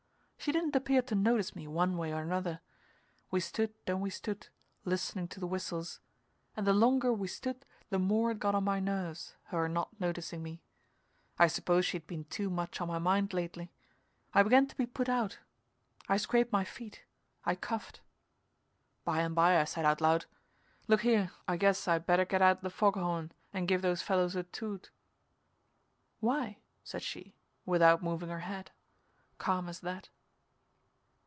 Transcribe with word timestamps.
She 0.43 0.51
didn't 0.51 0.75
appear 0.75 1.03
to 1.03 1.13
notice 1.13 1.55
me, 1.55 1.67
one 1.67 1.97
way 1.97 2.11
or 2.11 2.23
another. 2.23 2.61
We 3.29 3.39
stood 3.39 3.75
and 3.85 4.01
we 4.01 4.09
stood, 4.09 4.47
listening 4.85 5.27
to 5.27 5.39
the 5.39 5.45
whistles, 5.45 5.99
and 6.57 6.65
the 6.65 6.73
longer 6.73 7.13
we 7.13 7.27
stood 7.27 7.63
the 7.91 7.99
more 7.99 8.31
it 8.31 8.39
got 8.39 8.55
on 8.55 8.63
my 8.63 8.79
nerves, 8.79 9.35
her 9.49 9.69
not 9.69 9.89
noticing 10.01 10.41
me. 10.41 10.63
I 11.37 11.45
suppose 11.45 11.85
she'd 11.85 12.07
been 12.07 12.23
too 12.23 12.49
much 12.49 12.81
on 12.81 12.87
my 12.87 12.97
mind 12.97 13.33
lately. 13.35 13.71
I 14.33 14.41
began 14.41 14.65
to 14.65 14.75
be 14.75 14.87
put 14.87 15.07
out. 15.07 15.37
I 16.09 16.17
scraped 16.17 16.51
my 16.51 16.63
feet. 16.63 17.03
I 17.45 17.53
coughed. 17.53 18.01
By 19.05 19.21
and 19.21 19.35
by 19.35 19.61
I 19.61 19.65
said 19.65 19.85
out 19.85 20.01
loud: 20.01 20.25
"Look 20.87 21.01
here, 21.01 21.29
I 21.47 21.55
guess 21.55 21.87
I 21.87 21.99
better 21.99 22.25
get 22.25 22.41
out 22.41 22.63
the 22.63 22.71
fog 22.71 22.95
horn 22.95 23.31
and 23.53 23.67
give 23.67 23.83
those 23.83 24.01
fellows 24.01 24.35
a 24.35 24.41
toot." 24.41 24.89
"Why?" 26.19 26.57
said 26.83 27.03
she, 27.03 27.35
without 27.63 28.01
moving 28.01 28.29
her 28.29 28.39
head 28.39 28.71
calm 29.37 29.69
as 29.69 29.81
that. 29.81 30.09